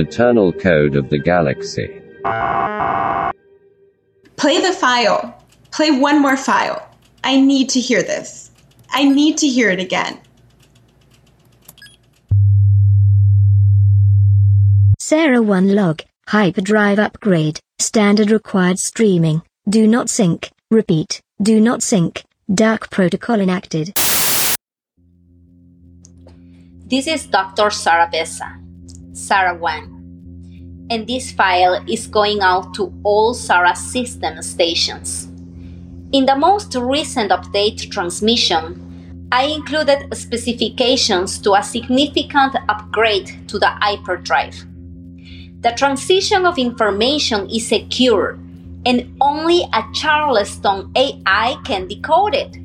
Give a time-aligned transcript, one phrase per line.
[0.00, 2.02] Eternal Code of the Galaxy.
[4.36, 5.36] Play the file.
[5.70, 6.88] Play one more file.
[7.22, 8.50] I need to hear this.
[8.90, 10.18] I need to hear it again.
[14.98, 22.24] Sarah 1 log, hyperdrive upgrade, standard required streaming, do not sync, repeat, do not sync,
[22.52, 23.92] dark protocol enacted.
[26.86, 27.70] This is Dr.
[27.70, 28.60] Sarah Bessa,
[29.20, 35.26] Sarah 1, and this file is going out to all Sarah system stations.
[36.12, 43.68] In the most recent update transmission, I included specifications to a significant upgrade to the
[43.68, 44.56] hyperdrive.
[45.60, 48.38] The transition of information is secure
[48.86, 52.56] and only a Charleston AI can decode it.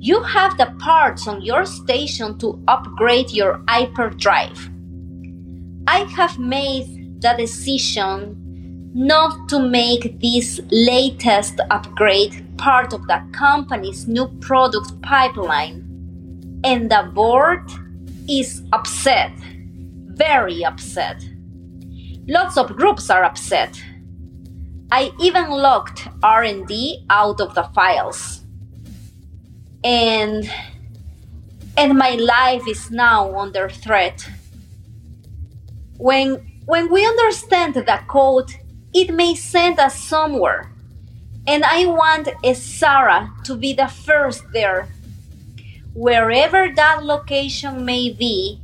[0.00, 4.68] You have the parts on your station to upgrade your hyperdrive.
[5.90, 14.06] I have made the decision not to make this latest upgrade part of the company's
[14.06, 15.80] new product pipeline.
[16.62, 17.70] And the board
[18.28, 19.32] is upset,
[20.08, 21.24] very upset.
[22.26, 23.82] Lots of groups are upset.
[24.92, 28.44] I even locked R&D out of the files
[29.82, 30.50] and
[31.78, 34.28] and my life is now under threat.
[35.98, 38.54] When when we understand the code,
[38.94, 40.70] it may send us somewhere.
[41.46, 44.88] And I want a Sarah to be the first there.
[45.94, 48.60] Wherever that location may be,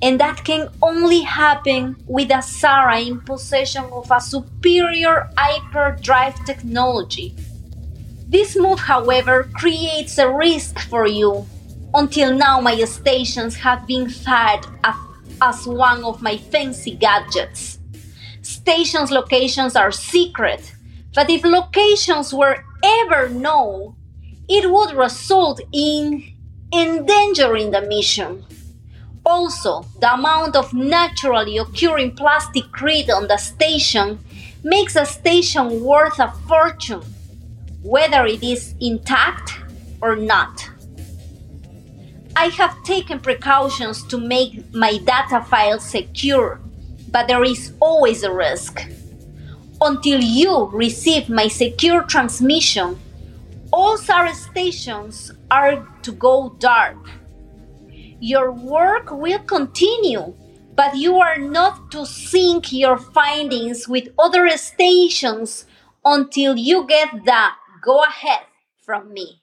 [0.00, 7.34] and that can only happen with a Sarah in possession of a superior hyperdrive technology.
[8.28, 11.46] This move, however, creates a risk for you.
[11.92, 14.64] Until now, my stations have been fed
[15.40, 17.78] as one of my fancy gadgets.
[18.42, 20.74] Stations' locations are secret,
[21.14, 23.96] but if locations were ever known,
[24.48, 26.32] it would result in
[26.72, 28.44] endangering the mission.
[29.24, 34.18] Also, the amount of naturally occurring plastic grit on the station
[34.62, 37.02] makes a station worth a fortune
[37.86, 39.60] whether it is intact
[40.00, 40.68] or not.
[42.38, 46.60] I have taken precautions to make my data files secure,
[47.10, 48.82] but there is always a risk.
[49.80, 52.98] Until you receive my secure transmission,
[53.72, 56.98] all SAR stations are to go dark.
[58.20, 60.34] Your work will continue,
[60.74, 65.64] but you are not to sync your findings with other stations
[66.04, 67.48] until you get the
[67.82, 68.42] Go ahead
[68.84, 69.42] from me.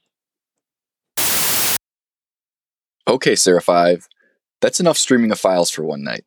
[3.05, 4.07] Okay, Sarah 5.
[4.61, 6.23] That's enough streaming of files for one night.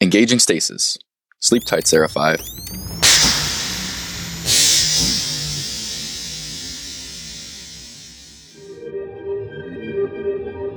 [0.00, 0.96] Engaging stasis.
[1.40, 2.38] Sleep tight, Sarah 5.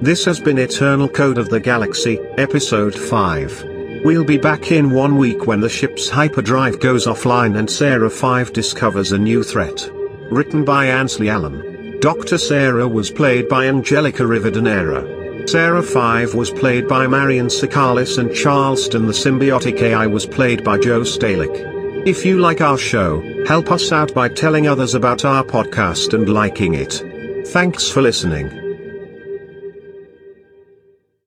[0.01, 3.63] This has been Eternal Code of the Galaxy, Episode 5.
[4.03, 8.53] We'll be back in one week when the ship's hyperdrive goes offline and Sarah 5
[8.53, 9.87] discovers a new threat
[10.31, 11.99] written by Ansley Allen.
[11.99, 12.39] Dr.
[12.39, 15.22] Sarah was played by Angelica Rivadeneira.
[15.47, 20.77] Sarah 5 was played by Marion Sakalis and Charleston the Symbiotic AI was played by
[20.77, 22.07] Joe Stalick.
[22.07, 26.27] If you like our show, help us out by telling others about our podcast and
[26.29, 27.03] liking it.
[27.47, 28.62] Thanks for listening.